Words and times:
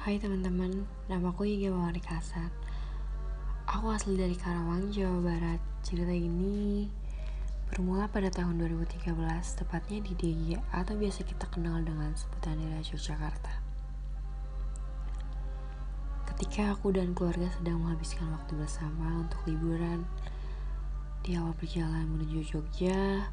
Hai 0.00 0.16
teman-teman, 0.16 0.88
namaku 1.12 1.44
Mawari 1.68 2.00
Kasar. 2.00 2.48
Aku 3.68 3.92
asli 3.92 4.16
dari 4.16 4.32
Karawang, 4.32 4.88
Jawa 4.88 5.20
Barat. 5.20 5.60
Cerita 5.84 6.08
ini 6.08 6.88
bermula 7.68 8.08
pada 8.08 8.32
tahun 8.32 8.64
2013, 8.64 9.12
tepatnya 9.60 10.00
di 10.00 10.16
DIY 10.16 10.72
atau 10.72 10.96
biasa 10.96 11.20
kita 11.28 11.44
kenal 11.52 11.84
dengan 11.84 12.16
sebutan 12.16 12.56
daerah 12.56 12.80
Yogyakarta. 12.80 13.52
Ketika 16.32 16.72
aku 16.72 16.96
dan 16.96 17.12
keluarga 17.12 17.52
sedang 17.52 17.84
menghabiskan 17.84 18.32
waktu 18.32 18.56
bersama 18.56 19.28
untuk 19.28 19.44
liburan, 19.44 20.08
di 21.20 21.36
awal 21.36 21.52
perjalanan 21.52 22.08
menuju 22.08 22.56
Jogja, 22.56 23.28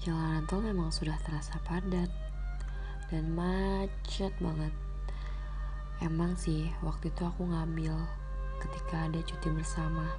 jalanan 0.00 0.48
tol 0.48 0.64
memang 0.64 0.88
sudah 0.88 1.20
terasa 1.28 1.60
padat 1.60 2.08
dan 3.12 3.36
macet 3.36 4.32
banget 4.40 4.72
Emang 6.02 6.34
sih, 6.34 6.74
waktu 6.82 7.14
itu 7.14 7.22
aku 7.22 7.46
ngambil 7.46 7.94
ketika 8.58 9.06
ada 9.06 9.20
cuti 9.22 9.48
bersama. 9.54 10.10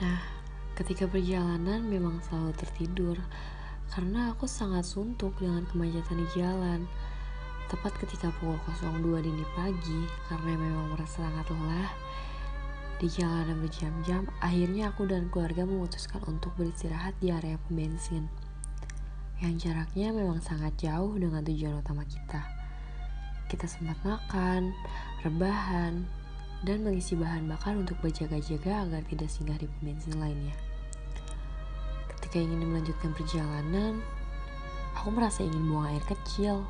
Nah, 0.00 0.20
ketika 0.72 1.04
perjalanan 1.04 1.84
memang 1.84 2.22
selalu 2.24 2.56
tertidur 2.56 3.18
karena 3.92 4.32
aku 4.32 4.48
sangat 4.48 4.88
suntuk 4.88 5.36
dengan 5.36 5.68
kemacetan 5.68 6.24
di 6.24 6.28
jalan. 6.32 6.80
Tepat 7.68 8.00
ketika 8.00 8.32
pukul 8.40 8.56
02 8.80 9.28
dini 9.28 9.44
pagi, 9.52 10.08
karena 10.32 10.56
memang 10.56 10.96
merasa 10.96 11.20
sangat 11.28 11.52
lelah, 11.52 11.92
di 12.96 13.12
jalanan 13.12 13.60
berjam-jam, 13.60 14.24
akhirnya 14.40 14.88
aku 14.88 15.04
dan 15.04 15.28
keluarga 15.28 15.68
memutuskan 15.68 16.24
untuk 16.24 16.56
beristirahat 16.56 17.12
di 17.20 17.28
area 17.28 17.60
pom 17.60 17.76
bensin. 17.76 18.24
Yang 19.44 19.68
jaraknya 19.68 20.16
memang 20.16 20.40
sangat 20.40 20.80
jauh 20.80 21.12
dengan 21.20 21.44
tujuan 21.44 21.84
utama 21.84 22.08
kita 22.08 22.57
kita 23.48 23.64
sempat 23.64 23.96
makan, 24.04 24.76
rebahan, 25.24 26.04
dan 26.62 26.84
mengisi 26.84 27.16
bahan 27.16 27.48
bakar 27.48 27.72
untuk 27.74 27.96
berjaga-jaga 28.04 28.84
agar 28.84 29.02
tidak 29.08 29.32
singgah 29.32 29.56
di 29.56 29.64
pembensin 29.78 30.20
lainnya. 30.20 30.52
Ketika 32.12 32.44
ingin 32.44 32.60
melanjutkan 32.68 33.16
perjalanan, 33.16 34.04
aku 34.92 35.08
merasa 35.14 35.46
ingin 35.46 35.64
buang 35.64 35.88
air 35.88 36.04
kecil. 36.04 36.68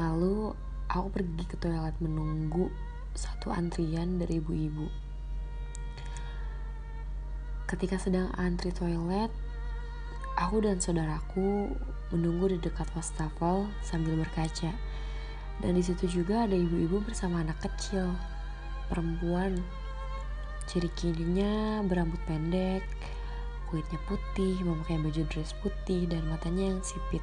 Lalu, 0.00 0.56
aku 0.88 1.08
pergi 1.12 1.44
ke 1.44 1.56
toilet 1.60 1.92
menunggu 2.00 2.72
satu 3.12 3.52
antrian 3.52 4.16
dari 4.16 4.40
ibu-ibu. 4.40 4.88
Ketika 7.68 8.00
sedang 8.00 8.32
antri 8.40 8.72
toilet, 8.72 9.28
aku 10.40 10.64
dan 10.64 10.80
saudaraku 10.80 11.72
menunggu 12.12 12.56
di 12.56 12.58
dekat 12.60 12.88
wastafel 12.96 13.68
sambil 13.84 14.20
berkaca 14.20 14.72
dan 15.60 15.76
di 15.76 15.82
situ 15.84 16.08
juga 16.08 16.48
ada 16.48 16.56
ibu-ibu 16.56 17.04
bersama 17.04 17.44
anak 17.44 17.60
kecil, 17.60 18.08
perempuan. 18.88 19.60
Ciri 20.70 20.88
cirinya 20.96 21.84
berambut 21.84 22.22
pendek, 22.24 22.86
kulitnya 23.68 24.00
putih, 24.08 24.56
memakai 24.64 24.96
baju 25.02 25.22
dress 25.28 25.52
putih, 25.60 26.08
dan 26.08 26.24
matanya 26.30 26.72
yang 26.72 26.80
sipit. 26.80 27.20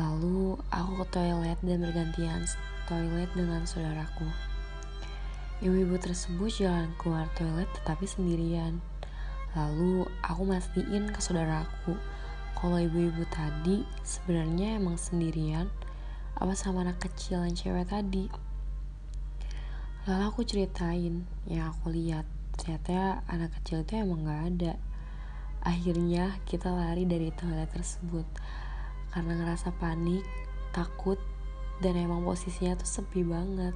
Lalu 0.00 0.56
aku 0.72 1.04
ke 1.04 1.06
toilet 1.12 1.58
dan 1.64 1.80
bergantian 1.80 2.44
toilet 2.84 3.28
dengan 3.32 3.64
saudaraku. 3.64 4.28
Ibu-ibu 5.64 5.96
tersebut 5.96 6.52
jalan 6.60 6.92
keluar 7.00 7.24
toilet 7.32 7.68
tetapi 7.80 8.04
sendirian. 8.04 8.76
Lalu 9.56 10.04
aku 10.20 10.44
mastiin 10.44 11.08
ke 11.08 11.20
saudaraku 11.24 11.96
kalau 12.56 12.76
ibu-ibu 12.76 13.24
tadi 13.32 13.88
sebenarnya 14.04 14.76
emang 14.76 15.00
sendirian 15.00 15.68
apa 16.36 16.52
sama 16.52 16.84
anak 16.84 17.00
kecil 17.00 17.40
yang 17.48 17.56
cewek 17.56 17.88
tadi. 17.88 18.28
Lalu 20.04 20.24
aku 20.28 20.44
ceritain 20.44 21.24
yang 21.48 21.72
aku 21.72 21.88
lihat 21.88 22.28
ternyata 22.60 23.24
anak 23.24 23.56
kecil 23.60 23.80
itu 23.80 23.96
emang 23.96 24.28
gak 24.28 24.42
ada. 24.52 24.72
Akhirnya 25.64 26.36
kita 26.44 26.68
lari 26.68 27.08
dari 27.08 27.32
toilet 27.32 27.72
tersebut. 27.72 28.28
Karena 29.08 29.32
ngerasa 29.32 29.72
panik 29.80 30.28
takut 30.76 31.16
dan 31.80 31.96
emang 31.96 32.20
posisinya 32.20 32.76
tuh 32.76 33.00
sepi 33.00 33.24
banget. 33.24 33.72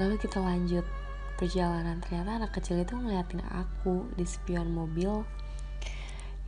Lalu 0.00 0.16
kita 0.16 0.40
lanjut 0.40 0.88
perjalanan. 1.36 2.00
Ternyata 2.00 2.40
anak 2.40 2.56
kecil 2.56 2.80
itu 2.80 2.96
ngeliatin 2.96 3.44
aku 3.52 4.08
di 4.16 4.24
spion 4.24 4.72
mobil 4.72 5.28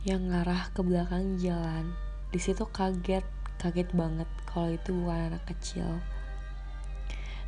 yang 0.09 0.25
ngarah 0.25 0.73
ke 0.73 0.81
belakang 0.81 1.37
jalan. 1.37 1.93
Di 2.33 2.41
situ 2.41 2.65
kaget 2.65 3.23
kaget 3.61 3.93
banget 3.93 4.25
kalau 4.51 4.75
itu 4.75 4.91
bukan 4.91 5.31
anak 5.31 5.43
kecil. 5.47 5.87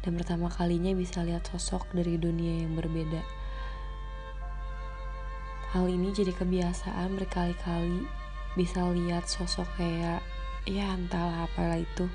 Dan 0.04 0.20
pertama 0.20 0.52
kalinya 0.52 0.92
bisa 0.92 1.24
lihat 1.24 1.48
sosok 1.48 1.88
dari 1.96 2.20
dunia 2.20 2.64
yang 2.64 2.76
berbeda. 2.76 3.24
Hal 5.72 5.88
ini 5.88 6.12
jadi 6.12 6.36
kebiasaan 6.36 7.16
berkali-kali 7.20 8.08
bisa 8.54 8.84
lihat 8.92 9.26
sosok 9.28 9.66
kayak 9.80 10.20
ya 10.68 10.96
entahlah 10.96 11.48
apalah 11.48 11.80
itu. 11.80 12.08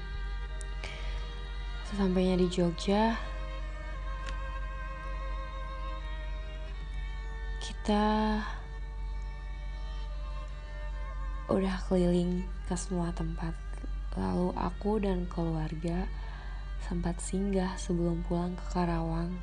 Sesampainya 1.89 2.37
di 2.37 2.47
Jogja 2.53 3.17
kita 7.65 8.45
udah 11.49 11.77
keliling 11.89 12.45
ke 12.69 12.77
semua 12.77 13.09
tempat 13.17 13.68
Lalu 14.19 14.51
aku 14.59 14.99
dan 14.99 15.31
keluarga 15.31 16.11
sempat 16.83 17.23
singgah 17.23 17.79
sebelum 17.79 18.27
pulang 18.27 18.59
ke 18.59 18.65
Karawang 18.75 19.39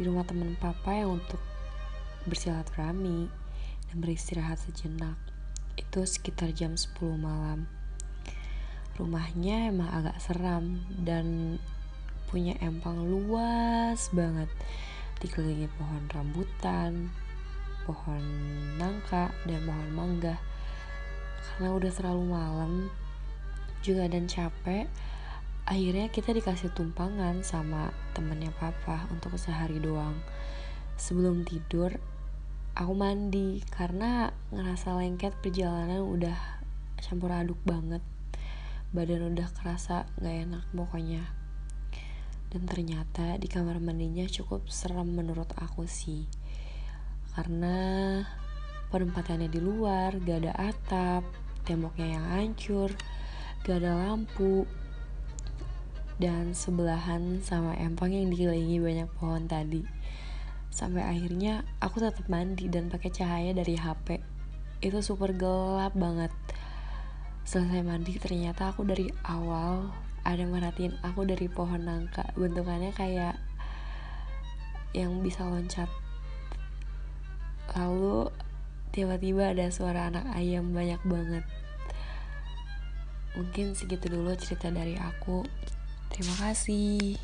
di 0.00 0.08
rumah 0.08 0.24
teman 0.24 0.56
papa 0.56 0.96
yang 0.96 1.20
untuk 1.20 1.40
bersilaturahmi 2.24 3.28
dan 3.92 3.96
beristirahat 4.00 4.56
sejenak. 4.64 5.20
Itu 5.76 6.08
sekitar 6.08 6.56
jam 6.56 6.72
10 6.72 6.96
malam. 7.20 7.68
Rumahnya 8.96 9.72
emang 9.72 9.92
agak 9.92 10.16
seram 10.24 10.80
dan 11.04 11.56
punya 12.32 12.56
empang 12.64 13.04
luas 13.04 14.08
banget 14.08 14.48
dikelilingi 15.20 15.68
pohon 15.76 16.02
rambutan, 16.08 17.12
pohon 17.84 18.24
nangka, 18.80 19.30
dan 19.44 19.60
pohon 19.68 19.90
mangga. 19.92 20.36
Karena 21.44 21.68
udah 21.76 21.92
terlalu 21.92 22.24
malam, 22.26 22.72
juga 23.84 24.06
dan 24.06 24.30
capek 24.30 24.86
akhirnya 25.62 26.10
kita 26.10 26.34
dikasih 26.34 26.74
tumpangan 26.74 27.46
sama 27.46 27.94
temennya 28.18 28.50
papa 28.58 29.06
untuk 29.14 29.38
sehari 29.38 29.78
doang. 29.78 30.18
Sebelum 30.98 31.46
tidur 31.46 31.96
aku 32.74 32.92
mandi 32.96 33.62
karena 33.70 34.34
ngerasa 34.50 34.98
lengket 34.98 35.36
perjalanan 35.38 36.02
udah 36.02 36.38
campur 36.98 37.30
aduk 37.30 37.58
banget. 37.62 38.02
Badan 38.92 39.32
udah 39.32 39.48
kerasa 39.56 40.04
gak 40.20 40.36
enak 40.50 40.64
pokoknya. 40.76 41.24
Dan 42.52 42.68
ternyata 42.68 43.40
di 43.40 43.48
kamar 43.48 43.80
mandinya 43.80 44.28
cukup 44.28 44.68
serem 44.68 45.16
menurut 45.16 45.48
aku 45.56 45.88
sih. 45.88 46.28
Karena 47.32 48.20
penempatannya 48.92 49.48
di 49.48 49.56
luar 49.56 50.20
gak 50.20 50.38
ada 50.44 50.52
atap 50.68 51.24
temboknya 51.64 52.20
yang 52.20 52.26
hancur 52.28 52.92
gak 53.62 53.78
ada 53.82 53.94
lampu. 53.94 54.66
Dan 56.18 56.54
sebelahan 56.54 57.42
sama 57.42 57.74
empang 57.78 58.14
yang 58.14 58.30
dikelilingi 58.30 58.78
banyak 58.78 59.08
pohon 59.18 59.46
tadi. 59.50 59.82
Sampai 60.72 61.02
akhirnya 61.02 61.66
aku 61.82 62.00
tetap 62.00 62.26
mandi 62.30 62.70
dan 62.70 62.88
pakai 62.88 63.10
cahaya 63.10 63.52
dari 63.52 63.74
HP 63.76 64.22
itu 64.82 64.98
super 64.98 65.30
gelap 65.30 65.94
banget. 65.94 66.34
Selesai 67.46 67.86
mandi 67.86 68.18
ternyata 68.18 68.74
aku 68.74 68.82
dari 68.82 69.10
awal 69.26 69.94
ada 70.22 70.42
merhatiin 70.46 70.98
aku 71.06 71.22
dari 71.22 71.46
pohon 71.46 71.86
nangka. 71.86 72.34
Bentukannya 72.34 72.90
kayak 72.94 73.38
yang 74.94 75.22
bisa 75.22 75.46
loncat. 75.46 75.90
Lalu 77.78 78.30
tiba-tiba 78.90 79.54
ada 79.54 79.70
suara 79.70 80.10
anak 80.10 80.28
ayam 80.34 80.74
banyak 80.74 81.00
banget 81.06 81.44
Mungkin 83.32 83.72
segitu 83.72 84.12
dulu 84.12 84.36
cerita 84.36 84.68
dari 84.68 84.96
aku. 85.00 85.44
Terima 86.12 86.34
kasih. 86.36 87.16